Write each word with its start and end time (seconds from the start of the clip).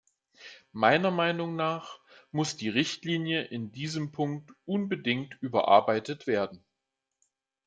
Meiner 0.73 1.11
Meinung 1.11 1.55
nach 1.55 1.99
muss 2.31 2.57
die 2.57 2.69
Richtlinie 2.69 3.43
in 3.43 3.71
diesem 3.71 4.11
Punkt 4.11 4.51
unbedingt 4.65 5.37
überarbeitet 5.41 6.25
werden. 6.25 6.65